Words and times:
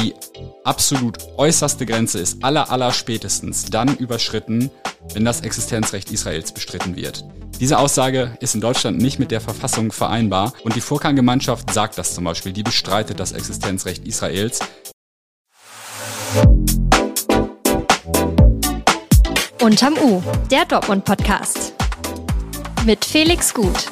Die 0.00 0.14
absolut 0.64 1.18
äußerste 1.36 1.86
Grenze 1.86 2.18
ist 2.18 2.42
aller, 2.42 2.70
aller 2.70 2.92
spätestens 2.92 3.64
dann 3.66 3.96
überschritten, 3.96 4.70
wenn 5.12 5.24
das 5.24 5.40
Existenzrecht 5.40 6.10
Israels 6.10 6.52
bestritten 6.52 6.96
wird. 6.96 7.24
Diese 7.60 7.78
Aussage 7.78 8.36
ist 8.40 8.54
in 8.54 8.60
Deutschland 8.60 8.98
nicht 8.98 9.18
mit 9.18 9.30
der 9.30 9.40
Verfassung 9.40 9.92
vereinbar 9.92 10.52
und 10.64 10.74
die 10.74 10.80
Furkan-Gemeinschaft 10.80 11.72
sagt 11.72 11.96
das 11.98 12.14
zum 12.14 12.24
Beispiel, 12.24 12.52
die 12.52 12.64
bestreitet 12.64 13.20
das 13.20 13.32
Existenzrecht 13.32 14.06
Israels. 14.06 14.58
Unterm 19.62 19.94
U, 20.02 20.20
der 20.50 20.64
Dortmund-Podcast. 20.66 21.72
Mit 22.84 23.04
Felix 23.04 23.54
Gut. 23.54 23.90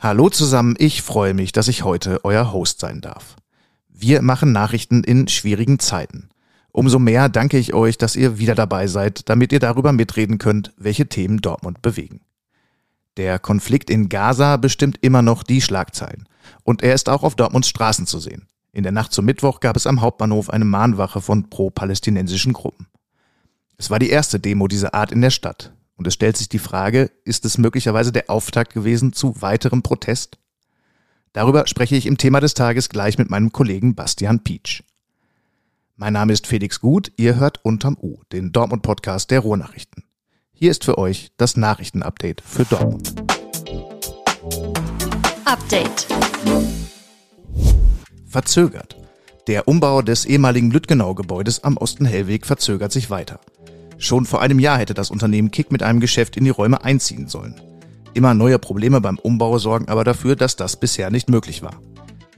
Hallo 0.00 0.30
zusammen, 0.30 0.74
ich 0.78 1.02
freue 1.02 1.34
mich, 1.34 1.52
dass 1.52 1.68
ich 1.68 1.84
heute 1.84 2.24
euer 2.24 2.52
Host 2.52 2.80
sein 2.80 3.00
darf. 3.00 3.36
Wir 4.02 4.20
machen 4.20 4.50
Nachrichten 4.50 5.04
in 5.04 5.28
schwierigen 5.28 5.78
Zeiten. 5.78 6.28
Umso 6.72 6.98
mehr 6.98 7.28
danke 7.28 7.56
ich 7.56 7.72
euch, 7.72 7.98
dass 7.98 8.16
ihr 8.16 8.36
wieder 8.36 8.56
dabei 8.56 8.88
seid, 8.88 9.28
damit 9.28 9.52
ihr 9.52 9.60
darüber 9.60 9.92
mitreden 9.92 10.38
könnt, 10.38 10.72
welche 10.76 11.06
Themen 11.06 11.38
Dortmund 11.38 11.82
bewegen. 11.82 12.22
Der 13.16 13.38
Konflikt 13.38 13.90
in 13.90 14.08
Gaza 14.08 14.56
bestimmt 14.56 14.98
immer 15.02 15.22
noch 15.22 15.44
die 15.44 15.60
Schlagzeilen. 15.60 16.28
Und 16.64 16.82
er 16.82 16.94
ist 16.94 17.08
auch 17.08 17.22
auf 17.22 17.36
Dortmunds 17.36 17.68
Straßen 17.68 18.08
zu 18.08 18.18
sehen. 18.18 18.48
In 18.72 18.82
der 18.82 18.90
Nacht 18.90 19.12
zum 19.12 19.24
Mittwoch 19.24 19.60
gab 19.60 19.76
es 19.76 19.86
am 19.86 20.00
Hauptbahnhof 20.00 20.50
eine 20.50 20.64
Mahnwache 20.64 21.20
von 21.20 21.48
pro-palästinensischen 21.48 22.54
Gruppen. 22.54 22.88
Es 23.76 23.88
war 23.88 24.00
die 24.00 24.10
erste 24.10 24.40
Demo 24.40 24.66
dieser 24.66 24.94
Art 24.94 25.12
in 25.12 25.20
der 25.20 25.30
Stadt. 25.30 25.74
Und 25.94 26.08
es 26.08 26.14
stellt 26.14 26.36
sich 26.36 26.48
die 26.48 26.58
Frage, 26.58 27.12
ist 27.24 27.44
es 27.44 27.56
möglicherweise 27.56 28.10
der 28.10 28.30
Auftakt 28.30 28.74
gewesen 28.74 29.12
zu 29.12 29.40
weiterem 29.42 29.82
Protest? 29.82 30.38
Darüber 31.32 31.66
spreche 31.66 31.96
ich 31.96 32.04
im 32.04 32.18
Thema 32.18 32.40
des 32.40 32.52
Tages 32.52 32.90
gleich 32.90 33.16
mit 33.16 33.30
meinem 33.30 33.52
Kollegen 33.52 33.94
Bastian 33.94 34.40
Pietsch. 34.40 34.82
Mein 35.96 36.12
Name 36.12 36.32
ist 36.34 36.46
Felix 36.46 36.80
Gut, 36.80 37.10
ihr 37.16 37.36
hört 37.36 37.64
Unterm 37.64 37.96
U, 38.00 38.18
den 38.32 38.52
Dortmund-Podcast 38.52 39.30
der 39.30 39.40
Ruhrnachrichten. 39.40 40.04
Hier 40.52 40.70
ist 40.70 40.84
für 40.84 40.98
euch 40.98 41.32
das 41.38 41.56
Nachrichtenupdate 41.56 42.42
für 42.42 42.64
Dortmund. 42.64 43.14
Update. 45.46 46.06
Verzögert. 48.26 48.96
Der 49.46 49.66
Umbau 49.68 50.02
des 50.02 50.26
ehemaligen 50.26 50.70
Lüttgenau-Gebäudes 50.70 51.64
am 51.64 51.78
Osten-Hellweg 51.78 52.44
verzögert 52.44 52.92
sich 52.92 53.08
weiter. 53.08 53.40
Schon 53.96 54.26
vor 54.26 54.42
einem 54.42 54.58
Jahr 54.58 54.78
hätte 54.78 54.94
das 54.94 55.10
Unternehmen 55.10 55.50
Kick 55.50 55.72
mit 55.72 55.82
einem 55.82 56.00
Geschäft 56.00 56.36
in 56.36 56.44
die 56.44 56.50
Räume 56.50 56.84
einziehen 56.84 57.28
sollen. 57.28 57.58
Immer 58.14 58.34
neue 58.34 58.58
Probleme 58.58 59.00
beim 59.00 59.18
Umbau 59.18 59.58
sorgen 59.58 59.88
aber 59.88 60.04
dafür, 60.04 60.36
dass 60.36 60.56
das 60.56 60.76
bisher 60.76 61.10
nicht 61.10 61.30
möglich 61.30 61.62
war. 61.62 61.80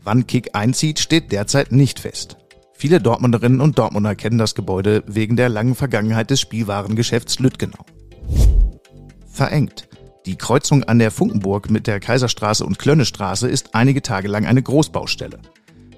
Wann 0.02 0.26
Kick 0.26 0.50
einzieht, 0.52 1.00
steht 1.00 1.32
derzeit 1.32 1.72
nicht 1.72 1.98
fest. 1.98 2.36
Viele 2.74 3.00
Dortmunderinnen 3.00 3.60
und 3.60 3.78
Dortmunder 3.78 4.14
kennen 4.14 4.38
das 4.38 4.54
Gebäude 4.54 5.02
wegen 5.06 5.36
der 5.36 5.48
langen 5.48 5.74
Vergangenheit 5.74 6.30
des 6.30 6.40
Spielwarengeschäfts 6.40 7.38
Lüttgenau. 7.38 7.84
Verengt. 9.26 9.88
Die 10.26 10.36
Kreuzung 10.36 10.84
an 10.84 10.98
der 10.98 11.10
Funkenburg 11.10 11.70
mit 11.70 11.86
der 11.86 12.00
Kaiserstraße 12.00 12.64
und 12.64 12.78
Klönnestraße 12.78 13.48
ist 13.48 13.74
einige 13.74 14.00
Tage 14.00 14.28
lang 14.28 14.46
eine 14.46 14.62
Großbaustelle. 14.62 15.38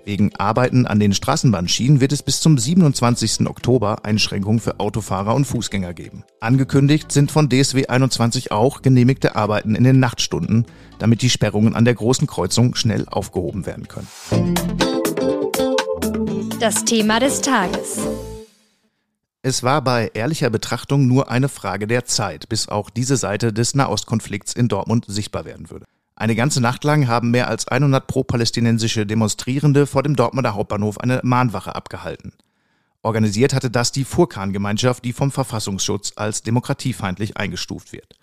Wegen 0.06 0.32
Arbeiten 0.36 0.86
an 0.86 1.00
den 1.00 1.12
Straßenbahnschienen 1.12 2.00
wird 2.00 2.12
es 2.12 2.22
bis 2.22 2.40
zum 2.40 2.56
27. 2.56 3.48
Oktober 3.48 4.04
Einschränkungen 4.04 4.60
für 4.60 4.78
Autofahrer 4.78 5.34
und 5.34 5.46
Fußgänger 5.46 5.94
geben. 5.94 6.22
Angekündigt 6.38 7.10
sind 7.10 7.32
von 7.32 7.48
DSW 7.48 7.88
21 7.88 8.52
auch 8.52 8.82
genehmigte 8.82 9.34
Arbeiten 9.34 9.74
in 9.74 9.82
den 9.82 9.98
Nachtstunden, 9.98 10.64
damit 11.00 11.22
die 11.22 11.28
Sperrungen 11.28 11.74
an 11.74 11.84
der 11.84 11.94
großen 11.94 12.28
Kreuzung 12.28 12.76
schnell 12.76 13.04
aufgehoben 13.08 13.66
werden 13.66 13.88
können. 13.88 14.06
Das 16.60 16.84
Thema 16.84 17.18
des 17.18 17.40
Tages. 17.40 17.98
Es 19.42 19.64
war 19.64 19.82
bei 19.82 20.12
ehrlicher 20.14 20.50
Betrachtung 20.50 21.08
nur 21.08 21.32
eine 21.32 21.48
Frage 21.48 21.88
der 21.88 22.04
Zeit, 22.04 22.48
bis 22.48 22.68
auch 22.68 22.90
diese 22.90 23.16
Seite 23.16 23.52
des 23.52 23.74
Nahostkonflikts 23.74 24.52
in 24.52 24.68
Dortmund 24.68 25.06
sichtbar 25.08 25.44
werden 25.44 25.68
würde. 25.68 25.84
Eine 26.18 26.34
ganze 26.34 26.62
Nacht 26.62 26.82
lang 26.82 27.08
haben 27.08 27.30
mehr 27.30 27.46
als 27.46 27.68
100 27.68 28.06
pro-palästinensische 28.06 29.04
Demonstrierende 29.04 29.86
vor 29.86 30.02
dem 30.02 30.16
Dortmunder 30.16 30.54
Hauptbahnhof 30.54 30.98
eine 30.98 31.20
Mahnwache 31.22 31.74
abgehalten. 31.74 32.32
Organisiert 33.02 33.52
hatte 33.52 33.70
das 33.70 33.92
die 33.92 34.04
Furkan-Gemeinschaft, 34.04 35.04
die 35.04 35.12
vom 35.12 35.30
Verfassungsschutz 35.30 36.14
als 36.16 36.42
demokratiefeindlich 36.42 37.36
eingestuft 37.36 37.92
wird. 37.92 38.16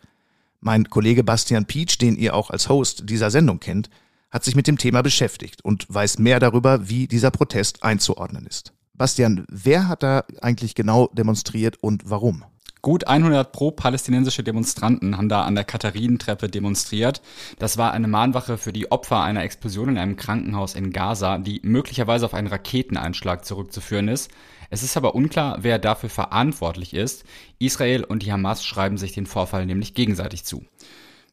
Mein 0.60 0.90
Kollege 0.90 1.24
Bastian 1.24 1.66
Pietsch, 1.66 2.00
den 2.02 2.18
ihr 2.18 2.36
auch 2.36 2.50
als 2.50 2.68
Host 2.68 3.10
dieser 3.10 3.30
Sendung 3.30 3.60
kennt, 3.60 3.92
hat 4.32 4.44
sich 4.44 4.56
mit 4.56 4.66
dem 4.66 4.80
Thema 4.80 5.04
beschäftigt 5.04 5.64
und 5.64 5.86
weiß 5.88 6.18
mehr 6.18 6.40
darüber, 6.40 6.90
wie 6.90 7.08
dieser 7.08 7.30
Protest 7.30 7.84
einzuordnen 7.84 8.48
ist. 8.48 8.74
Bastian, 8.96 9.46
wer 9.50 9.88
hat 9.88 10.02
da 10.02 10.24
eigentlich 10.42 10.74
genau 10.74 11.10
demonstriert 11.14 11.78
und 11.82 12.10
warum? 12.10 12.44
Gut 12.84 13.08
100 13.08 13.54
pro-palästinensische 13.54 14.44
Demonstranten 14.44 15.16
haben 15.16 15.30
da 15.30 15.46
an 15.46 15.56
der 15.56 15.64
Katharinentreppe 15.64 16.50
demonstriert. 16.50 17.22
Das 17.58 17.78
war 17.78 17.94
eine 17.94 18.10
Mahnwache 18.10 18.58
für 18.58 18.74
die 18.74 18.92
Opfer 18.92 19.22
einer 19.22 19.42
Explosion 19.42 19.88
in 19.88 19.98
einem 19.98 20.18
Krankenhaus 20.18 20.76
in 20.76 20.92
Gaza, 20.92 21.38
die 21.38 21.62
möglicherweise 21.64 22.26
auf 22.26 22.34
einen 22.34 22.48
Raketeneinschlag 22.48 23.46
zurückzuführen 23.46 24.10
ist. 24.10 24.32
Es 24.70 24.84
ist 24.84 24.98
aber 24.98 25.16
unklar, 25.16 25.60
wer 25.62 25.80
dafür 25.80 26.10
verantwortlich 26.10 26.94
ist. 26.94 27.24
Israel 27.58 28.04
und 28.04 28.22
die 28.22 28.34
Hamas 28.34 28.66
schreiben 28.66 28.98
sich 28.98 29.14
den 29.14 29.28
Vorfall 29.28 29.66
nämlich 29.66 29.94
gegenseitig 29.94 30.44
zu. 30.44 30.66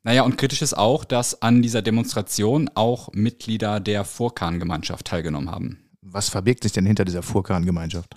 Naja, 0.04 0.22
und 0.22 0.38
kritisch 0.38 0.62
ist 0.62 0.78
auch, 0.78 1.04
dass 1.04 1.42
an 1.42 1.62
dieser 1.62 1.82
Demonstration 1.82 2.70
auch 2.76 3.12
Mitglieder 3.12 3.80
der 3.80 4.04
Furkan-Gemeinschaft 4.04 5.04
teilgenommen 5.04 5.50
haben. 5.50 5.80
Was 6.00 6.28
verbirgt 6.28 6.62
sich 6.62 6.70
denn 6.70 6.86
hinter 6.86 7.04
dieser 7.04 7.24
Furkan-Gemeinschaft? 7.24 8.14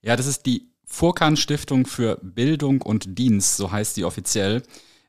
Ja, 0.00 0.16
das 0.16 0.26
ist 0.26 0.46
die 0.46 0.69
Furkan-Stiftung 0.90 1.86
für 1.86 2.18
Bildung 2.20 2.82
und 2.82 3.18
Dienst, 3.18 3.56
so 3.56 3.72
heißt 3.72 3.94
sie 3.94 4.04
offiziell. 4.04 4.62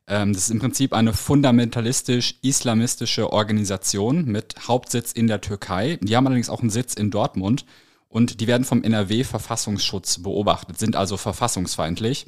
Ähm, 0.08 0.32
das 0.32 0.44
ist 0.44 0.52
im 0.52 0.60
Prinzip 0.60 0.94
eine 0.94 1.12
fundamentalistisch-islamistische 1.12 3.34
Organisation 3.34 4.24
mit 4.26 4.56
Hauptsitz 4.68 5.12
in 5.12 5.28
der 5.28 5.42
Türkei. 5.42 5.98
Die 6.02 6.16
haben 6.16 6.28
allerdings 6.28 6.50
auch 6.50 6.62
einen 6.62 6.70
Sitz 6.70 6.94
in 6.94 7.12
Dortmund 7.12 7.66
und 8.10 8.40
die 8.42 8.48
werden 8.48 8.64
vom 8.64 8.84
NRW-Verfassungsschutz 8.84 10.20
beobachtet, 10.20 10.78
sind 10.78 10.96
also 10.96 11.18
verfassungsfeindlich. 11.18 12.28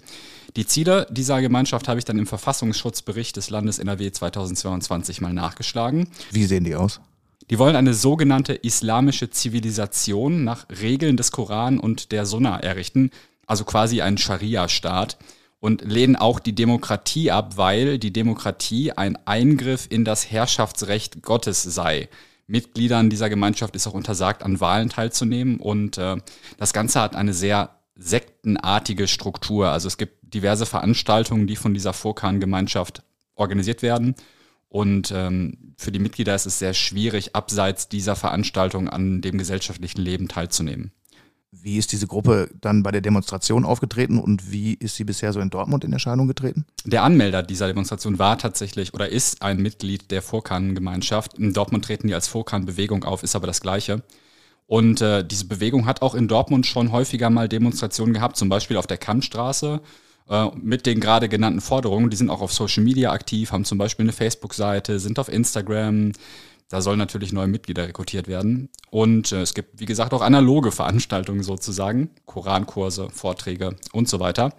Die 0.55 0.65
Ziele 0.65 1.07
dieser 1.11 1.41
Gemeinschaft 1.41 1.87
habe 1.87 1.99
ich 1.99 2.05
dann 2.05 2.17
im 2.17 2.27
Verfassungsschutzbericht 2.27 3.37
des 3.37 3.49
Landes 3.49 3.79
NRW 3.79 4.11
2022 4.11 5.21
mal 5.21 5.33
nachgeschlagen. 5.33 6.09
Wie 6.31 6.45
sehen 6.45 6.63
die 6.63 6.75
aus? 6.75 7.01
Die 7.49 7.59
wollen 7.59 7.75
eine 7.75 7.93
sogenannte 7.93 8.53
islamische 8.53 9.29
Zivilisation 9.29 10.43
nach 10.43 10.65
Regeln 10.81 11.17
des 11.17 11.31
Koran 11.31 11.79
und 11.79 12.11
der 12.11 12.25
Sunna 12.25 12.59
errichten, 12.59 13.11
also 13.47 13.65
quasi 13.65 14.01
einen 14.01 14.17
Scharia-Staat 14.17 15.17
und 15.59 15.81
lehnen 15.81 16.15
auch 16.15 16.39
die 16.39 16.55
Demokratie 16.55 17.31
ab, 17.31 17.57
weil 17.57 17.97
die 17.97 18.11
Demokratie 18.11 18.91
ein 18.91 19.17
Eingriff 19.25 19.87
in 19.89 20.05
das 20.05 20.29
Herrschaftsrecht 20.29 21.21
Gottes 21.21 21.63
sei. 21.63 22.09
Mitgliedern 22.47 23.09
dieser 23.09 23.29
Gemeinschaft 23.29 23.75
ist 23.75 23.87
auch 23.87 23.93
untersagt, 23.93 24.43
an 24.43 24.59
Wahlen 24.59 24.89
teilzunehmen 24.89 25.59
und 25.59 25.97
äh, 25.97 26.17
das 26.57 26.73
Ganze 26.73 26.99
hat 26.99 27.15
eine 27.15 27.33
sehr 27.33 27.79
sektenartige 27.95 29.07
Struktur. 29.07 29.69
Also 29.69 29.87
es 29.87 29.97
gibt 29.97 30.33
diverse 30.33 30.65
Veranstaltungen, 30.65 31.47
die 31.47 31.55
von 31.55 31.73
dieser 31.73 31.93
Furkan-Gemeinschaft 31.93 33.03
organisiert 33.35 33.81
werden. 33.81 34.15
Und 34.67 35.11
ähm, 35.11 35.75
für 35.77 35.91
die 35.91 35.99
Mitglieder 35.99 36.33
ist 36.33 36.47
es 36.47 36.57
sehr 36.59 36.73
schwierig, 36.73 37.35
abseits 37.35 37.89
dieser 37.89 38.15
Veranstaltung 38.15 38.89
an 38.89 39.21
dem 39.21 39.37
gesellschaftlichen 39.37 40.01
Leben 40.01 40.27
teilzunehmen. 40.27 40.91
Wie 41.61 41.77
ist 41.77 41.91
diese 41.91 42.07
Gruppe 42.07 42.49
dann 42.61 42.81
bei 42.81 42.91
der 42.91 43.01
Demonstration 43.01 43.63
aufgetreten 43.63 44.17
und 44.17 44.51
wie 44.51 44.73
ist 44.73 44.95
sie 44.95 45.03
bisher 45.03 45.31
so 45.33 45.39
in 45.39 45.49
Dortmund 45.49 45.83
in 45.83 45.93
Erscheinung 45.93 46.27
getreten? 46.27 46.65
Der 46.83 47.03
Anmelder 47.03 47.43
dieser 47.43 47.67
Demonstration 47.67 48.17
war 48.17 48.37
tatsächlich 48.37 48.93
oder 48.93 49.09
ist 49.09 49.41
ein 49.43 49.61
Mitglied 49.61 50.09
der 50.09 50.21
Furkan-Gemeinschaft. 50.21 51.37
In 51.37 51.53
Dortmund 51.53 51.85
treten 51.85 52.07
die 52.07 52.15
als 52.15 52.27
Furkan-Bewegung 52.27 53.03
auf, 53.03 53.21
ist 53.21 53.35
aber 53.35 53.47
das 53.47 53.61
Gleiche. 53.61 54.01
Und 54.65 55.01
äh, 55.01 55.23
diese 55.23 55.45
Bewegung 55.45 55.85
hat 55.85 56.01
auch 56.01 56.15
in 56.15 56.27
Dortmund 56.27 56.65
schon 56.65 56.91
häufiger 56.91 57.29
mal 57.29 57.47
Demonstrationen 57.47 58.13
gehabt, 58.13 58.35
zum 58.37 58.49
Beispiel 58.49 58.77
auf 58.77 58.87
der 58.87 58.97
Kantstraße 58.97 59.81
äh, 60.29 60.47
mit 60.55 60.85
den 60.85 60.99
gerade 60.99 61.29
genannten 61.29 61.61
Forderungen. 61.61 62.09
Die 62.09 62.17
sind 62.17 62.29
auch 62.29 62.41
auf 62.41 62.53
Social 62.53 62.83
Media 62.83 63.11
aktiv, 63.11 63.51
haben 63.51 63.65
zum 63.65 63.77
Beispiel 63.77 64.05
eine 64.05 64.13
Facebook-Seite, 64.13 64.99
sind 64.99 65.19
auf 65.19 65.29
Instagram. 65.29 66.13
Da 66.73 66.81
sollen 66.81 66.97
natürlich 66.97 67.31
neue 67.33 67.45
Mitglieder 67.45 67.87
rekrutiert 67.87 68.27
werden. 68.27 68.67
Und 68.89 69.31
äh, 69.31 69.43
es 69.43 69.53
gibt, 69.53 69.79
wie 69.79 69.85
gesagt, 69.85 70.11
auch 70.11 70.23
analoge 70.23 70.71
Veranstaltungen 70.71 71.43
sozusagen, 71.43 72.09
Korankurse, 72.25 73.11
Vorträge 73.11 73.75
und 73.91 74.09
so 74.09 74.19
weiter. 74.19 74.55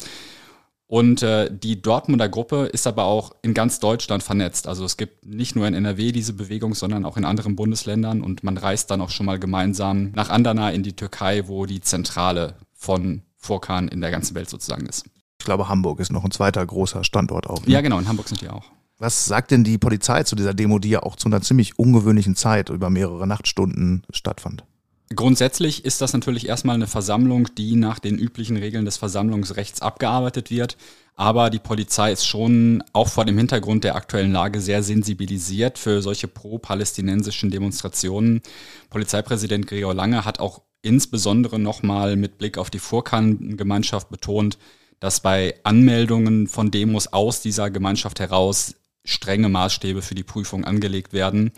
Und 0.87 1.25
äh, 1.25 1.51
die 1.53 1.83
Dortmunder 1.83 2.29
Gruppe 2.29 2.67
ist 2.67 2.87
aber 2.87 3.03
auch 3.03 3.33
in 3.43 3.53
ganz 3.53 3.81
Deutschland 3.81 4.23
vernetzt. 4.23 4.69
Also 4.69 4.85
es 4.85 4.97
gibt 4.97 5.27
nicht 5.27 5.57
nur 5.57 5.67
in 5.67 5.75
NRW 5.75 6.13
diese 6.13 6.35
Bewegung, 6.35 6.77
sondern 6.77 7.05
auch 7.05 7.17
in 7.17 7.25
anderen 7.25 7.57
Bundesländern. 7.57 8.21
Und 8.21 8.45
man 8.45 8.59
reist 8.59 8.93
dann 8.93 9.01
auch 9.01 9.11
schon 9.11 9.27
mal 9.27 9.41
gemeinsam 9.41 10.13
nach 10.15 10.31
Andana 10.31 10.71
in 10.71 10.85
die 10.85 10.95
Türkei, 10.95 11.49
wo 11.49 11.67
die 11.67 11.81
Zentrale 11.81 12.55
von 12.75 13.23
Furkan 13.39 13.89
in 13.89 14.01
der 14.01 14.13
ganzen 14.13 14.37
Welt 14.37 14.49
sozusagen 14.49 14.87
ist. 14.87 15.05
Ich 15.41 15.47
glaube, 15.47 15.69
Hamburg 15.69 15.99
ist 15.99 16.13
noch 16.13 16.25
ein 16.25 16.31
zweiter 16.31 16.65
großer 16.65 17.03
Standort 17.03 17.51
auch. 17.51 17.67
Ne? 17.67 17.73
Ja, 17.73 17.81
genau, 17.81 17.99
in 17.99 18.07
Hamburg 18.07 18.29
sind 18.29 18.41
die 18.41 18.51
auch. 18.51 18.71
Was 19.05 19.27
sagt 19.27 19.51
denn 19.51 19.65
die 19.65 19.77
Polizei 19.77 20.23
zu 20.23 20.35
dieser 20.35 20.55
Demo, 20.55 20.79
die 20.79 20.89
ja 20.89 21.03
auch 21.03 21.17
zu 21.17 21.29
einer 21.29 21.43
ziemlich 21.43 21.79
ungewöhnlichen 21.79 22.37
Zeit 22.37 22.71
über 22.71 22.89
mehrere 22.89 23.27
Nachtstunden 23.27 24.03
stattfand? 24.11 24.65
grundsätzlich 25.15 25.85
ist 25.85 26.01
das 26.01 26.15
natürlich 26.15 26.49
erstmal 26.49 26.75
eine 26.75 26.87
Versammlung, 26.87 27.49
die 27.59 27.77
nach 27.77 27.99
den 27.99 28.17
üblichen 28.19 28.57
Regeln 28.57 28.87
des 28.87 28.97
Versammlungsrechts 28.97 29.83
abgearbeitet 29.83 30.51
wird. 30.51 30.79
Aber 31.17 31.51
die 31.51 31.59
Polizei 31.59 32.13
ist 32.13 32.25
schon 32.25 32.83
auch 32.95 33.09
vor 33.09 33.27
dem 33.27 33.37
Hintergrund 33.37 33.85
der 33.85 33.95
aktuellen 33.95 34.33
Lage 34.33 34.63
sehr 34.63 34.83
sensibilisiert 34.83 35.79
für 35.79 36.01
solche 36.01 36.27
pro-palästinensischen 36.27 37.51
Demonstrationen. 37.51 38.41
Polizeipräsident 38.89 39.67
Gregor 39.67 39.93
Lange 39.93 40.25
hat 40.25 40.41
auch 40.41 40.63
insbesondere 40.81 41.59
nochmal 41.59 42.17
mit 42.17 42.39
Blick 42.39 42.57
auf 42.57 42.71
die 42.71 42.79
Furkan-Gemeinschaft 42.79 44.09
betont, 44.09 44.57
dass 44.99 45.21
bei 45.21 45.57
Anmeldungen 45.63 46.49
von 46.49 46.71
Demos 46.71 47.13
aus 47.13 47.43
dieser 47.43 47.71
Gemeinschaft 47.71 48.19
heraus 48.19 48.75
strenge 49.05 49.49
Maßstäbe 49.49 50.03
für 50.03 50.15
die 50.15 50.23
Prüfung 50.23 50.65
angelegt 50.65 51.13
werden. 51.13 51.53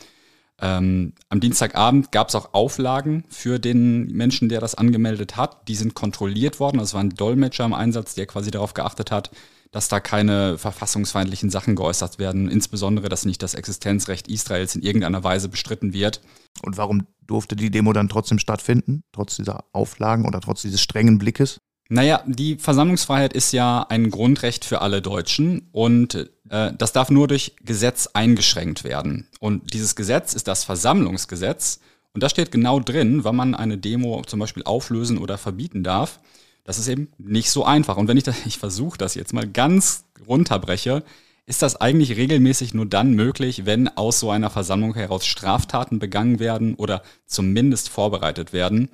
Ähm, 0.58 1.12
am 1.28 1.40
Dienstagabend 1.40 2.12
gab 2.12 2.28
es 2.28 2.34
auch 2.34 2.54
Auflagen 2.54 3.24
für 3.28 3.58
den 3.58 4.06
Menschen, 4.06 4.48
der 4.48 4.60
das 4.60 4.74
angemeldet 4.74 5.36
hat. 5.36 5.68
Die 5.68 5.74
sind 5.74 5.94
kontrolliert 5.94 6.60
worden. 6.60 6.80
Es 6.80 6.94
war 6.94 7.02
ein 7.02 7.10
Dolmetscher 7.10 7.64
im 7.64 7.74
Einsatz, 7.74 8.14
der 8.14 8.26
quasi 8.26 8.50
darauf 8.50 8.72
geachtet 8.72 9.10
hat, 9.10 9.30
dass 9.70 9.88
da 9.88 10.00
keine 10.00 10.56
verfassungsfeindlichen 10.56 11.50
Sachen 11.50 11.76
geäußert 11.76 12.18
werden. 12.18 12.48
Insbesondere, 12.48 13.10
dass 13.10 13.26
nicht 13.26 13.42
das 13.42 13.54
Existenzrecht 13.54 14.28
Israels 14.28 14.74
in 14.74 14.82
irgendeiner 14.82 15.22
Weise 15.24 15.50
bestritten 15.50 15.92
wird. 15.92 16.22
Und 16.62 16.78
warum 16.78 17.06
durfte 17.26 17.54
die 17.54 17.70
Demo 17.70 17.92
dann 17.92 18.08
trotzdem 18.08 18.38
stattfinden, 18.38 19.02
trotz 19.12 19.36
dieser 19.36 19.64
Auflagen 19.72 20.26
oder 20.26 20.40
trotz 20.40 20.62
dieses 20.62 20.80
strengen 20.80 21.18
Blickes? 21.18 21.60
Naja, 21.88 22.22
die 22.26 22.56
Versammlungsfreiheit 22.56 23.32
ist 23.32 23.52
ja 23.52 23.86
ein 23.88 24.10
Grundrecht 24.10 24.64
für 24.64 24.80
alle 24.80 25.00
Deutschen 25.02 25.68
und 25.70 26.28
äh, 26.48 26.72
das 26.76 26.92
darf 26.92 27.10
nur 27.10 27.28
durch 27.28 27.54
Gesetz 27.64 28.08
eingeschränkt 28.12 28.82
werden. 28.82 29.28
Und 29.38 29.72
dieses 29.72 29.94
Gesetz 29.94 30.34
ist 30.34 30.48
das 30.48 30.64
Versammlungsgesetz 30.64 31.80
und 32.12 32.22
da 32.22 32.28
steht 32.28 32.50
genau 32.50 32.80
drin, 32.80 33.24
wann 33.24 33.36
man 33.36 33.54
eine 33.54 33.78
Demo 33.78 34.22
zum 34.26 34.40
Beispiel 34.40 34.64
auflösen 34.64 35.18
oder 35.18 35.38
verbieten 35.38 35.84
darf. 35.84 36.18
Das 36.64 36.78
ist 36.78 36.88
eben 36.88 37.08
nicht 37.18 37.50
so 37.50 37.64
einfach. 37.64 37.96
Und 37.96 38.08
wenn 38.08 38.16
ich 38.16 38.24
das, 38.24 38.36
ich 38.46 38.58
versuche 38.58 38.98
das 38.98 39.14
jetzt 39.14 39.32
mal 39.32 39.46
ganz 39.46 40.04
runterbreche, 40.26 41.04
ist 41.46 41.62
das 41.62 41.80
eigentlich 41.80 42.16
regelmäßig 42.16 42.74
nur 42.74 42.86
dann 42.86 43.12
möglich, 43.12 43.66
wenn 43.66 43.88
aus 43.96 44.18
so 44.18 44.30
einer 44.30 44.50
Versammlung 44.50 44.94
heraus 44.94 45.24
Straftaten 45.24 46.00
begangen 46.00 46.40
werden 46.40 46.74
oder 46.74 47.02
zumindest 47.26 47.88
vorbereitet 47.88 48.52
werden. 48.52 48.88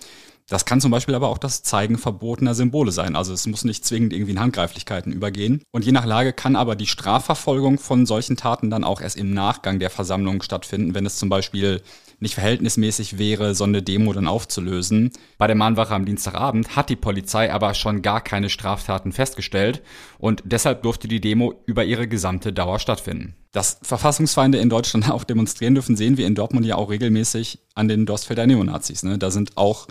Das 0.49 0.65
kann 0.65 0.81
zum 0.81 0.91
Beispiel 0.91 1.15
aber 1.15 1.29
auch 1.29 1.39
das 1.39 1.63
Zeigen 1.63 1.99
verbotener 1.99 2.55
Symbole 2.55 2.93
sein. 2.93 3.17
Also 3.17 3.33
es 3.33 3.47
muss 3.47 3.65
nicht 3.65 3.85
zwingend 3.85 4.13
irgendwie 4.13 4.33
in 4.33 4.41
Handgreiflichkeiten 4.41 5.13
übergehen. 5.13 5.63
Und 5.71 5.85
je 5.85 5.93
nach 5.93 6.05
Lage 6.05 6.33
kann 6.33 6.57
aber 6.57 6.77
die 6.77 6.87
Strafverfolgung 6.87 7.79
von 7.79 8.07
solchen 8.07 8.37
Taten 8.37 8.71
dann 8.71 8.85
auch 8.85 9.01
erst 9.01 9.17
im 9.17 9.33
Nachgang 9.33 9.79
der 9.79 9.91
Versammlung 9.91 10.43
stattfinden, 10.43 10.95
wenn 10.95 11.07
es 11.07 11.17
zum 11.17 11.29
Beispiel 11.29 11.83
nicht 12.23 12.35
verhältnismäßig 12.35 13.19
wäre, 13.19 13.55
so 13.55 13.65
eine 13.65 13.83
Demo 13.83 14.13
dann 14.13 14.29
aufzulösen. 14.29 15.11
Bei 15.39 15.49
der 15.49 15.57
Mahnwache 15.57 15.93
am 15.93 16.05
Dienstagabend 16.05 16.77
hat 16.77 16.89
die 16.89 16.97
Polizei 16.97 17.53
aber 17.53 17.75
schon 17.75 18.01
gar 18.01 18.21
keine 18.21 18.49
Straftaten 18.49 19.13
festgestellt 19.13 19.83
und 20.19 20.43
deshalb 20.47 20.85
durfte 20.85 21.09
die 21.09 21.21
Demo 21.21 21.55
über 21.67 21.85
ihre 21.85 22.07
gesamte 22.07 22.53
Dauer 22.53 22.79
stattfinden. 22.79 23.35
Dass 23.51 23.81
Verfassungsfeinde 23.83 24.59
in 24.59 24.71
Deutschland 24.71 25.11
auch 25.11 25.25
demonstrieren 25.25 25.75
dürfen, 25.75 25.97
sehen 25.97 26.17
wir 26.17 26.27
in 26.27 26.37
Dortmund 26.37 26.65
ja 26.65 26.77
auch 26.77 26.91
regelmäßig 26.91 27.59
an 27.75 27.89
den 27.89 28.07
Dorstfelder 28.07 28.47
Neonazis. 28.47 29.03
Ne? 29.03 29.19
Da 29.19 29.33
sind 29.33 29.57
auch 29.57 29.89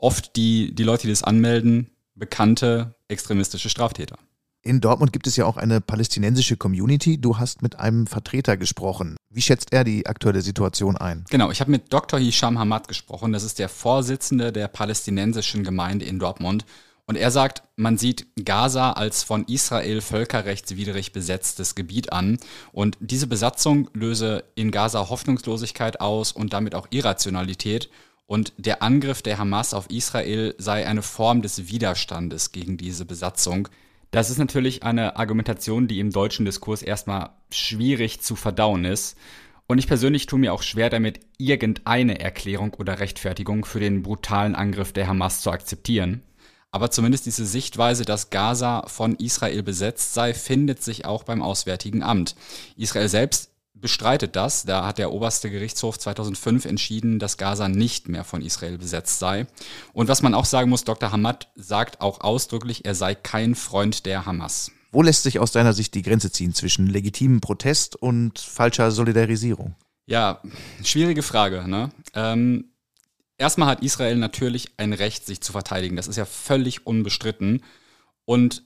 oft 0.00 0.36
die, 0.36 0.74
die 0.74 0.82
Leute, 0.82 1.02
die 1.02 1.12
das 1.12 1.22
anmelden, 1.22 1.90
bekannte 2.14 2.94
extremistische 3.08 3.68
Straftäter. 3.68 4.18
In 4.62 4.82
Dortmund 4.82 5.14
gibt 5.14 5.26
es 5.26 5.36
ja 5.36 5.46
auch 5.46 5.56
eine 5.56 5.80
palästinensische 5.80 6.58
Community. 6.58 7.18
Du 7.18 7.38
hast 7.38 7.62
mit 7.62 7.78
einem 7.78 8.06
Vertreter 8.06 8.58
gesprochen. 8.58 9.16
Wie 9.30 9.40
schätzt 9.40 9.72
er 9.72 9.84
die 9.84 10.06
aktuelle 10.06 10.42
Situation 10.42 10.98
ein? 10.98 11.24
Genau, 11.30 11.50
ich 11.50 11.60
habe 11.60 11.70
mit 11.70 11.90
Dr. 11.92 12.20
Hisham 12.20 12.58
Hamad 12.58 12.86
gesprochen. 12.86 13.32
Das 13.32 13.42
ist 13.42 13.58
der 13.58 13.70
Vorsitzende 13.70 14.52
der 14.52 14.68
palästinensischen 14.68 15.64
Gemeinde 15.64 16.04
in 16.04 16.18
Dortmund. 16.18 16.66
Und 17.06 17.16
er 17.16 17.30
sagt, 17.30 17.62
man 17.76 17.96
sieht 17.96 18.26
Gaza 18.44 18.92
als 18.92 19.22
von 19.22 19.44
Israel 19.46 20.02
völkerrechtswidrig 20.02 21.12
besetztes 21.12 21.74
Gebiet 21.74 22.12
an. 22.12 22.38
Und 22.70 22.98
diese 23.00 23.26
Besatzung 23.26 23.88
löse 23.94 24.44
in 24.54 24.70
Gaza 24.70 25.08
Hoffnungslosigkeit 25.08 26.00
aus 26.00 26.32
und 26.32 26.52
damit 26.52 26.74
auch 26.74 26.86
Irrationalität. 26.90 27.88
Und 28.30 28.52
der 28.58 28.80
Angriff 28.80 29.22
der 29.22 29.38
Hamas 29.38 29.74
auf 29.74 29.90
Israel 29.90 30.54
sei 30.56 30.86
eine 30.86 31.02
Form 31.02 31.42
des 31.42 31.66
Widerstandes 31.66 32.52
gegen 32.52 32.76
diese 32.76 33.04
Besatzung. 33.04 33.66
Das 34.12 34.30
ist 34.30 34.38
natürlich 34.38 34.84
eine 34.84 35.16
Argumentation, 35.16 35.88
die 35.88 35.98
im 35.98 36.12
deutschen 36.12 36.44
Diskurs 36.44 36.82
erstmal 36.82 37.30
schwierig 37.50 38.20
zu 38.20 38.36
verdauen 38.36 38.84
ist. 38.84 39.18
Und 39.66 39.78
ich 39.78 39.88
persönlich 39.88 40.26
tue 40.26 40.38
mir 40.38 40.54
auch 40.54 40.62
schwer 40.62 40.90
damit, 40.90 41.18
irgendeine 41.38 42.20
Erklärung 42.20 42.74
oder 42.74 43.00
Rechtfertigung 43.00 43.64
für 43.64 43.80
den 43.80 44.04
brutalen 44.04 44.54
Angriff 44.54 44.92
der 44.92 45.08
Hamas 45.08 45.40
zu 45.40 45.50
akzeptieren. 45.50 46.22
Aber 46.70 46.92
zumindest 46.92 47.26
diese 47.26 47.44
Sichtweise, 47.44 48.04
dass 48.04 48.30
Gaza 48.30 48.84
von 48.86 49.16
Israel 49.16 49.64
besetzt 49.64 50.14
sei, 50.14 50.34
findet 50.34 50.84
sich 50.84 51.04
auch 51.04 51.24
beim 51.24 51.42
Auswärtigen 51.42 52.04
Amt. 52.04 52.36
Israel 52.76 53.08
selbst 53.08 53.49
bestreitet 53.80 54.36
das. 54.36 54.64
Da 54.64 54.86
hat 54.86 54.98
der 54.98 55.12
oberste 55.12 55.50
Gerichtshof 55.50 55.98
2005 55.98 56.64
entschieden, 56.64 57.18
dass 57.18 57.36
Gaza 57.36 57.68
nicht 57.68 58.08
mehr 58.08 58.24
von 58.24 58.42
Israel 58.42 58.78
besetzt 58.78 59.18
sei. 59.18 59.46
Und 59.92 60.08
was 60.08 60.22
man 60.22 60.34
auch 60.34 60.44
sagen 60.44 60.70
muss, 60.70 60.84
Dr. 60.84 61.12
Hamad 61.12 61.48
sagt 61.54 62.00
auch 62.00 62.20
ausdrücklich, 62.20 62.84
er 62.84 62.94
sei 62.94 63.14
kein 63.14 63.54
Freund 63.54 64.06
der 64.06 64.26
Hamas. 64.26 64.70
Wo 64.92 65.02
lässt 65.02 65.22
sich 65.22 65.38
aus 65.38 65.52
deiner 65.52 65.72
Sicht 65.72 65.94
die 65.94 66.02
Grenze 66.02 66.32
ziehen 66.32 66.54
zwischen 66.54 66.86
legitimem 66.86 67.40
Protest 67.40 67.96
und 67.96 68.38
falscher 68.38 68.90
Solidarisierung? 68.90 69.76
Ja, 70.06 70.42
schwierige 70.82 71.22
Frage. 71.22 71.68
Ne? 71.68 71.90
Ähm, 72.14 72.72
erstmal 73.38 73.68
hat 73.68 73.82
Israel 73.82 74.16
natürlich 74.16 74.72
ein 74.76 74.92
Recht, 74.92 75.26
sich 75.26 75.40
zu 75.40 75.52
verteidigen. 75.52 75.94
Das 75.94 76.08
ist 76.08 76.16
ja 76.16 76.24
völlig 76.24 76.86
unbestritten. 76.86 77.62
Und 78.24 78.64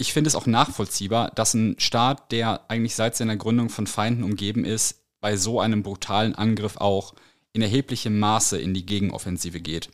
ich 0.00 0.14
finde 0.14 0.28
es 0.28 0.34
auch 0.34 0.46
nachvollziehbar, 0.46 1.30
dass 1.34 1.52
ein 1.54 1.76
Staat, 1.78 2.32
der 2.32 2.62
eigentlich 2.68 2.94
seit 2.94 3.16
seiner 3.16 3.36
Gründung 3.36 3.68
von 3.68 3.86
Feinden 3.86 4.24
umgeben 4.24 4.64
ist, 4.64 5.02
bei 5.20 5.36
so 5.36 5.60
einem 5.60 5.82
brutalen 5.82 6.34
Angriff 6.34 6.78
auch 6.78 7.14
in 7.52 7.60
erheblichem 7.60 8.18
Maße 8.18 8.58
in 8.58 8.72
die 8.72 8.86
Gegenoffensive 8.86 9.60
geht. 9.60 9.90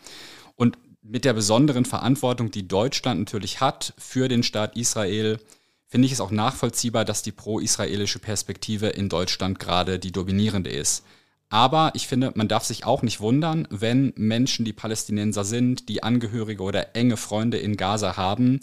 Und 0.54 0.78
mit 1.02 1.24
der 1.24 1.32
besonderen 1.32 1.84
Verantwortung, 1.84 2.50
die 2.50 2.68
Deutschland 2.68 3.20
natürlich 3.20 3.60
hat 3.60 3.94
für 3.98 4.28
den 4.28 4.44
Staat 4.44 4.76
Israel, 4.76 5.40
finde 5.88 6.06
ich 6.06 6.12
es 6.12 6.20
auch 6.20 6.30
nachvollziehbar, 6.30 7.04
dass 7.04 7.22
die 7.22 7.32
pro-israelische 7.32 8.18
Perspektive 8.20 8.88
in 8.88 9.08
Deutschland 9.08 9.58
gerade 9.58 9.98
die 9.98 10.12
dominierende 10.12 10.70
ist. 10.70 11.04
Aber 11.48 11.92
ich 11.94 12.06
finde, 12.06 12.32
man 12.34 12.48
darf 12.48 12.64
sich 12.64 12.84
auch 12.84 13.02
nicht 13.02 13.20
wundern, 13.20 13.66
wenn 13.70 14.12
Menschen, 14.16 14.64
die 14.64 14.72
Palästinenser 14.72 15.44
sind, 15.44 15.88
die 15.88 16.02
Angehörige 16.02 16.62
oder 16.62 16.94
enge 16.94 17.16
Freunde 17.16 17.58
in 17.58 17.76
Gaza 17.76 18.16
haben, 18.16 18.60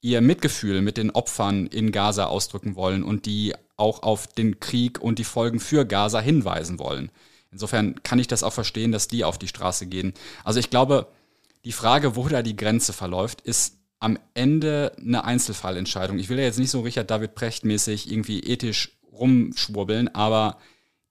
ihr 0.00 0.20
Mitgefühl 0.20 0.82
mit 0.82 0.96
den 0.96 1.10
Opfern 1.10 1.66
in 1.66 1.92
Gaza 1.92 2.26
ausdrücken 2.26 2.76
wollen 2.76 3.02
und 3.02 3.26
die 3.26 3.54
auch 3.76 4.02
auf 4.02 4.26
den 4.26 4.60
Krieg 4.60 5.00
und 5.00 5.18
die 5.18 5.24
Folgen 5.24 5.60
für 5.60 5.84
Gaza 5.84 6.20
hinweisen 6.20 6.78
wollen. 6.78 7.10
Insofern 7.50 8.02
kann 8.02 8.18
ich 8.18 8.26
das 8.26 8.42
auch 8.42 8.52
verstehen, 8.52 8.92
dass 8.92 9.08
die 9.08 9.24
auf 9.24 9.38
die 9.38 9.48
Straße 9.48 9.86
gehen. 9.86 10.14
Also 10.44 10.60
ich 10.60 10.70
glaube, 10.70 11.08
die 11.64 11.72
Frage, 11.72 12.16
wo 12.16 12.28
da 12.28 12.42
die 12.42 12.56
Grenze 12.56 12.92
verläuft, 12.92 13.40
ist 13.40 13.78
am 13.98 14.18
Ende 14.34 14.92
eine 14.98 15.24
Einzelfallentscheidung. 15.24 16.18
Ich 16.18 16.28
will 16.28 16.38
ja 16.38 16.44
jetzt 16.44 16.58
nicht 16.58 16.70
so 16.70 16.82
Richard 16.82 17.10
David 17.10 17.34
Precht 17.34 17.64
mäßig 17.64 18.10
irgendwie 18.10 18.40
ethisch 18.40 18.98
rumschwurbeln, 19.10 20.14
aber 20.14 20.58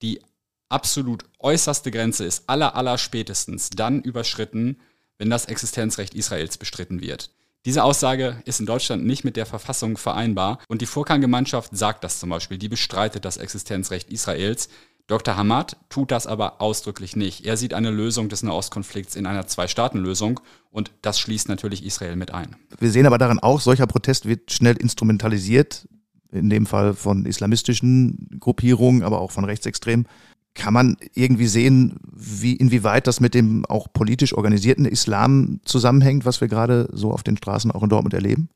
die 0.01 0.21
absolut 0.69 1.25
äußerste 1.39 1.91
Grenze 1.91 2.25
ist 2.25 2.47
aller 2.47 2.75
aller 2.75 2.97
spätestens 2.97 3.69
dann 3.69 4.01
überschritten, 4.01 4.77
wenn 5.17 5.29
das 5.29 5.45
Existenzrecht 5.45 6.13
Israels 6.13 6.57
bestritten 6.57 7.01
wird. 7.01 7.31
Diese 7.65 7.83
Aussage 7.83 8.35
ist 8.45 8.59
in 8.59 8.67
Deutschland 8.67 9.05
nicht 9.05 9.23
mit 9.23 9.35
der 9.35 9.47
Verfassung 9.47 9.97
vereinbar 9.97 10.59
und 10.67 10.81
die 10.83 10.85
Furkan-Gemeinschaft 10.85 11.75
sagt 11.75 12.03
das 12.03 12.19
zum 12.19 12.29
Beispiel, 12.29 12.59
die 12.59 12.69
bestreitet 12.69 13.25
das 13.25 13.37
Existenzrecht 13.37 14.11
Israels. 14.11 14.69
Dr. 15.07 15.35
Hamad 15.35 15.75
tut 15.89 16.11
das 16.11 16.27
aber 16.27 16.61
ausdrücklich 16.61 17.15
nicht. 17.15 17.43
Er 17.43 17.57
sieht 17.57 17.73
eine 17.73 17.89
Lösung 17.89 18.29
des 18.29 18.43
Nahostkonflikts 18.43 19.15
in 19.15 19.25
einer 19.25 19.47
Zwei-Staaten-Lösung 19.47 20.39
und 20.69 20.91
das 21.01 21.19
schließt 21.19 21.49
natürlich 21.49 21.83
Israel 21.83 22.15
mit 22.15 22.31
ein. 22.31 22.55
Wir 22.79 22.91
sehen 22.91 23.07
aber 23.07 23.17
daran 23.17 23.39
auch, 23.39 23.59
solcher 23.59 23.87
Protest 23.87 24.27
wird 24.27 24.51
schnell 24.51 24.77
instrumentalisiert, 24.77 25.87
in 26.31 26.51
dem 26.51 26.67
Fall 26.67 26.93
von 26.93 27.25
islamistischen 27.25 28.37
Gruppierungen, 28.39 29.01
aber 29.01 29.21
auch 29.21 29.31
von 29.31 29.43
Rechtsextremen. 29.43 30.07
Kann 30.55 30.73
man 30.73 30.97
irgendwie 31.13 31.47
sehen, 31.47 31.99
wie, 32.11 32.53
inwieweit 32.53 33.07
das 33.07 33.19
mit 33.19 33.35
dem 33.35 33.65
auch 33.65 33.87
politisch 33.91 34.33
organisierten 34.33 34.85
Islam 34.85 35.59
zusammenhängt, 35.65 36.25
was 36.25 36.41
wir 36.41 36.47
gerade 36.47 36.89
so 36.93 37.11
auf 37.11 37.23
den 37.23 37.37
Straßen 37.37 37.71
auch 37.71 37.83
in 37.83 37.89
Dortmund 37.89 38.13
erleben? 38.13 38.49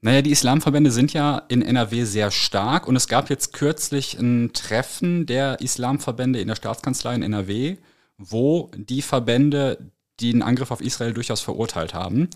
Naja, 0.00 0.22
die 0.22 0.30
Islamverbände 0.30 0.90
sind 0.90 1.12
ja 1.12 1.42
in 1.48 1.62
NRW 1.62 2.04
sehr 2.04 2.30
stark 2.30 2.86
und 2.86 2.94
es 2.94 3.08
gab 3.08 3.30
jetzt 3.30 3.52
kürzlich 3.52 4.18
ein 4.18 4.52
Treffen 4.52 5.26
der 5.26 5.60
Islamverbände 5.60 6.40
in 6.40 6.48
der 6.48 6.56
Staatskanzlei 6.56 7.14
in 7.14 7.22
NRW, 7.22 7.78
wo 8.18 8.70
die 8.76 9.02
Verbände 9.02 9.90
den 10.20 10.42
Angriff 10.42 10.70
auf 10.70 10.82
Israel 10.82 11.14
durchaus 11.14 11.40
verurteilt 11.40 11.94
haben. 11.94 12.28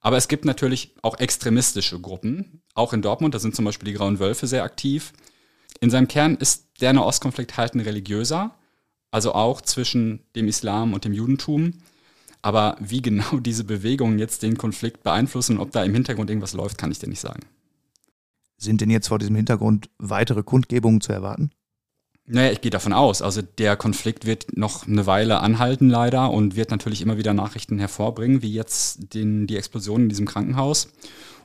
Aber 0.00 0.16
es 0.16 0.28
gibt 0.28 0.44
natürlich 0.44 0.94
auch 1.02 1.18
extremistische 1.18 2.00
Gruppen, 2.00 2.62
auch 2.74 2.92
in 2.92 3.02
Dortmund, 3.02 3.34
da 3.34 3.40
sind 3.40 3.56
zum 3.56 3.64
Beispiel 3.64 3.90
die 3.90 3.98
Grauen 3.98 4.20
Wölfe 4.20 4.46
sehr 4.46 4.62
aktiv. 4.62 5.12
In 5.80 5.90
seinem 5.90 6.06
Kern 6.08 6.36
ist 6.36 6.65
der 6.80 6.92
Nahostkonflikt 6.92 7.56
halt 7.56 7.74
ein 7.74 7.80
religiöser, 7.80 8.54
also 9.10 9.34
auch 9.34 9.60
zwischen 9.60 10.20
dem 10.34 10.48
Islam 10.48 10.92
und 10.92 11.04
dem 11.04 11.12
Judentum. 11.12 11.74
Aber 12.42 12.76
wie 12.80 13.02
genau 13.02 13.38
diese 13.40 13.64
Bewegungen 13.64 14.18
jetzt 14.18 14.42
den 14.42 14.56
Konflikt 14.58 15.02
beeinflussen 15.02 15.56
und 15.56 15.62
ob 15.62 15.72
da 15.72 15.82
im 15.84 15.94
Hintergrund 15.94 16.30
irgendwas 16.30 16.52
läuft, 16.52 16.78
kann 16.78 16.90
ich 16.90 16.98
dir 16.98 17.08
nicht 17.08 17.20
sagen. 17.20 17.40
Sind 18.58 18.80
denn 18.80 18.90
jetzt 18.90 19.08
vor 19.08 19.18
diesem 19.18 19.36
Hintergrund 19.36 19.90
weitere 19.98 20.42
Kundgebungen 20.42 21.00
zu 21.00 21.12
erwarten? 21.12 21.50
Naja, 22.28 22.50
ich 22.50 22.60
gehe 22.60 22.70
davon 22.70 22.92
aus. 22.92 23.22
Also 23.22 23.40
der 23.42 23.76
Konflikt 23.76 24.26
wird 24.26 24.56
noch 24.56 24.86
eine 24.86 25.06
Weile 25.06 25.40
anhalten 25.40 25.88
leider 25.88 26.30
und 26.30 26.56
wird 26.56 26.70
natürlich 26.70 27.00
immer 27.00 27.18
wieder 27.18 27.34
Nachrichten 27.34 27.78
hervorbringen, 27.78 28.42
wie 28.42 28.52
jetzt 28.52 29.14
den, 29.14 29.46
die 29.46 29.56
Explosion 29.56 30.02
in 30.02 30.08
diesem 30.08 30.26
Krankenhaus. 30.26 30.88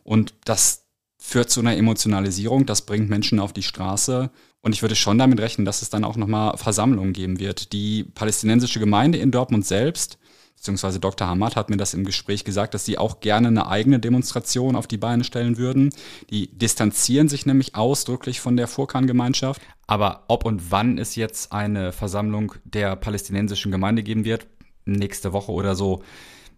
Und 0.04 0.34
das 0.46 0.86
führt 1.20 1.52
zu 1.52 1.60
einer 1.60 1.78
Emotionalisierung, 1.78 2.66
das 2.66 2.82
bringt 2.82 3.10
Menschen 3.10 3.40
auf 3.40 3.54
die 3.54 3.62
Straße. 3.62 4.32
Und 4.62 4.74
ich 4.74 4.82
würde 4.82 4.96
schon 4.96 5.18
damit 5.18 5.40
rechnen, 5.40 5.66
dass 5.66 5.82
es 5.82 5.90
dann 5.90 6.04
auch 6.04 6.18
nochmal 6.18 6.58
Versammlungen 6.58 7.14
geben 7.14 7.40
wird. 7.40 7.74
Die 7.74 8.04
palästinensische 8.04 8.80
Gemeinde 8.80 9.18
in 9.18 9.32
Dortmund 9.32 9.66
selbst 9.66 10.20
beziehungsweise 10.62 11.00
Dr. 11.00 11.28
Hamad 11.28 11.56
hat 11.56 11.72
mir 11.72 11.78
das 11.78 11.96
im 11.96 12.06
Gespräch 12.06 12.44
gesagt, 12.44 12.76
dass 12.76 12.86
sie 12.86 13.00
auch 13.00 13.20
gerne 13.20 13.48
eine 13.48 13.68
eigene 13.68 14.00
Demonstration 14.00 14.76
auf 14.76 14.86
die 14.86 15.00
Beine 15.00 15.24
stellen 15.24 15.58
würden. 15.58 15.90
Die 16.30 16.56
distanzieren 16.56 17.28
sich 17.30 17.48
nämlich 17.48 17.74
ausdrücklich 17.74 18.42
von 18.42 18.58
der 18.58 18.68
Furkan-Gemeinschaft. 18.68 19.60
Aber 19.88 20.24
ob 20.28 20.46
und 20.46 20.70
wann 20.70 21.00
es 21.00 21.16
jetzt 21.16 21.52
eine 21.52 21.92
Versammlung 21.92 22.54
der 22.64 22.96
palästinensischen 22.96 23.72
Gemeinde 23.72 24.04
geben 24.04 24.24
wird, 24.24 24.46
nächste 24.86 25.34
Woche 25.34 25.52
oder 25.52 25.76
so, 25.76 26.04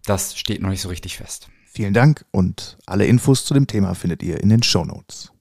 das 0.05 0.35
steht 0.35 0.61
noch 0.61 0.69
nicht 0.69 0.81
so 0.81 0.89
richtig 0.89 1.15
fest. 1.15 1.47
Vielen 1.65 1.93
Dank 1.93 2.25
und 2.31 2.77
alle 2.85 3.05
Infos 3.05 3.45
zu 3.45 3.53
dem 3.53 3.67
Thema 3.67 3.95
findet 3.95 4.21
ihr 4.21 4.41
in 4.41 4.49
den 4.49 4.63
Show 4.63 4.83
Notes. 4.83 5.31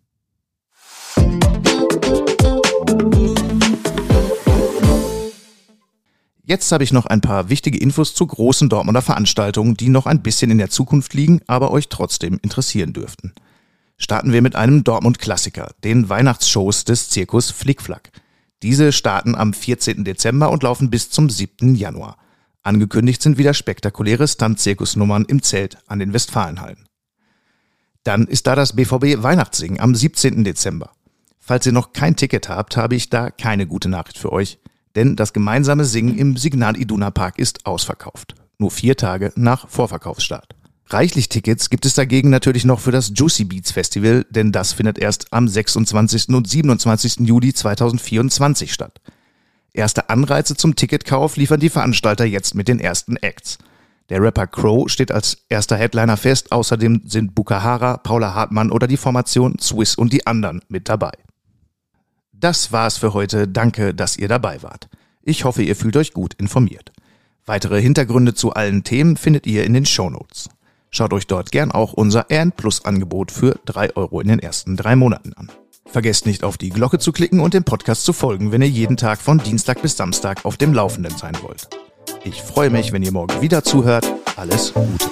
Jetzt 6.45 6.71
habe 6.71 6.85
ich 6.85 6.93
noch 6.93 7.07
ein 7.07 7.23
paar 7.23 7.49
wichtige 7.49 7.79
Infos 7.79 8.15
zu 8.15 8.27
großen 8.27 8.69
Dortmunder 8.69 9.01
Veranstaltungen, 9.01 9.75
die 9.75 9.89
noch 9.89 10.05
ein 10.05 10.23
bisschen 10.23 10.51
in 10.51 10.59
der 10.59 10.69
Zukunft 10.69 11.15
liegen, 11.15 11.41
aber 11.47 11.71
euch 11.71 11.89
trotzdem 11.89 12.39
interessieren 12.43 12.93
dürften. 12.93 13.33
Starten 13.97 14.33
wir 14.33 14.43
mit 14.43 14.55
einem 14.55 14.85
Dortmund-Klassiker, 14.85 15.71
den 15.83 16.11
Weihnachtsshows 16.11 16.85
des 16.85 17.09
Zirkus 17.09 17.51
Flickflack. 17.51 18.11
Diese 18.63 18.93
starten 18.93 19.35
am 19.35 19.55
14. 19.55 20.05
Dezember 20.05 20.51
und 20.51 20.63
laufen 20.63 20.91
bis 20.91 21.09
zum 21.09 21.31
7. 21.31 21.75
Januar. 21.75 22.19
Angekündigt 22.63 23.23
sind 23.23 23.39
wieder 23.39 23.55
spektakuläre 23.55 24.29
Stunt-Zirkusnummern 24.29 25.25
im 25.25 25.43
Zelt 25.43 25.79
an 25.87 26.01
den 26.01 26.13
Westfalenhallen. 26.13 26.87
Dann 28.05 28.27
ist 28.27 28.47
da 28.47 28.55
das 28.55 28.75
BVB 28.75 29.23
Weihnachtssingen 29.23 29.81
am 29.81 29.95
17. 29.95 30.45
Dezember. 30.45 30.91
Falls 31.43 31.67
ihr 31.67 31.73
noch 31.73 31.93
kein 31.93 32.17
Ticket 32.17 32.49
habt, 32.49 32.77
habe 32.77 32.95
ich 32.95 33.11
da 33.11 33.31
keine 33.31 33.67
gute 33.67 33.89
Nachricht 33.91 34.17
für 34.17 34.33
euch 34.33 34.59
denn 34.95 35.17
das 35.17 35.33
gemeinsame 35.33 35.85
Singen 35.85 36.19
im 36.19 36.37
Signal 36.37 36.77
Iduna 36.77 37.11
Park 37.11 37.39
ist 37.39 37.67
ausverkauft. 37.67 38.35
Nur 38.59 38.71
vier 38.71 38.97
Tage 38.97 39.33
nach 39.37 39.69
Vorverkaufsstart. 39.69 40.55
Reichlich 40.89 41.29
Tickets 41.29 41.71
gibt 41.71 41.87
es 41.87 41.95
dagegen 41.95 42.29
natürlich 42.29 42.65
noch 42.65 42.81
für 42.81 42.93
das 42.93 43.13
Juicy 43.15 43.45
Beats 43.45 43.73
Festival, 43.73 44.27
denn 44.29 44.53
das 44.53 44.73
findet 44.73 44.99
erst 44.99 45.33
am 45.33 45.49
26. 45.49 46.29
und 46.29 46.49
27. 46.49 47.21
Juli 47.21 47.55
2024 47.55 48.73
statt. 48.73 49.01
Erste 49.73 50.11
Anreize 50.11 50.55
zum 50.55 50.77
Ticketkauf 50.77 51.37
liefern 51.37 51.61
die 51.61 51.71
Veranstalter 51.71 52.27
jetzt 52.27 52.55
mit 52.55 52.69
den 52.69 52.79
ersten 52.79 53.17
Acts. 53.17 53.57
Der 54.11 54.21
Rapper 54.21 54.47
Crow 54.47 54.91
steht 54.91 55.11
als 55.11 55.39
erster 55.49 55.77
Headliner 55.77 56.19
fest, 56.19 56.53
außerdem 56.53 57.05
sind 57.07 57.35
Bukahara, 57.35 57.97
Paula 57.97 58.35
Hartmann 58.35 58.71
oder 58.71 58.87
die 58.87 58.99
Formation 58.99 59.59
Swiss 59.59 59.95
und 59.95 60.13
die 60.13 60.27
anderen 60.27 60.61
mit 60.69 60.91
dabei. 60.91 61.13
Das 62.43 62.73
war's 62.73 62.99
für 62.99 63.15
heute. 63.15 63.47
Danke, 63.47 63.95
dass 63.95 64.17
ihr 64.17 64.27
dabei 64.27 64.65
wart. 64.65 64.89
Ich 65.23 65.45
hoffe, 65.45 65.63
ihr 65.63 65.77
fühlt 65.77 65.97
euch 65.97 66.13
gut 66.13 66.35
informiert. 66.35 66.91
Weitere 67.47 67.81
Hintergründe 67.81 68.35
zu 68.35 68.53
allen 68.53 68.83
Themen 68.83 69.17
findet 69.17 69.47
ihr 69.47 69.65
in 69.65 69.75
den 69.75 69.87
Shownotes. 69.87 70.49
Schaut 70.91 71.13
euch 71.13 71.29
dort 71.29 71.53
gern 71.53 71.71
auch 71.71 71.93
unser 71.93 72.27
RN 72.33 72.51
Plus 72.51 72.85
Angebot 72.85 73.31
für 73.31 73.61
drei 73.65 73.95
Euro 73.95 74.21
in 74.21 74.27
den 74.27 74.41
ersten 74.41 74.77
drei 74.77 74.97
Monaten 74.97 75.35
an. 75.35 75.53
Vergesst 75.87 76.27
nicht 76.27 76.43
auf 76.43 76.59
die 76.59 76.71
Glocke 76.71 76.99
zu 76.99 77.13
klicken 77.13 77.39
und 77.39 77.55
dem 77.55 77.63
Podcast 77.63 78.05
zu 78.05 78.13
folgen, 78.13 78.51
wenn 78.51 78.63
ihr 78.63 78.69
jeden 78.69 78.97
Tag 78.97 79.21
von 79.21 79.39
Dienstag 79.39 79.81
bis 79.81 79.97
Samstag 79.97 80.45
auf 80.45 80.57
dem 80.57 80.75
Laufenden 80.75 81.17
sein 81.17 81.37
wollt. 81.43 81.69
Ich 82.25 82.43
freue 82.43 82.71
mich, 82.71 82.91
wenn 82.91 83.05
ihr 83.05 83.13
morgen 83.13 83.41
wieder 83.41 83.63
zuhört. 83.63 84.05
Alles 84.35 84.75
Gute. 84.75 85.11